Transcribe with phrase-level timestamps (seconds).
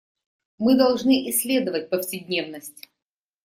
[0.57, 2.87] Мы должны исследовать повседневность.